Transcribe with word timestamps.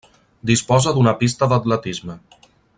Disposa 0.51 0.93
d'una 0.95 1.13
pista 1.21 1.51
d'atletisme. 1.53 2.19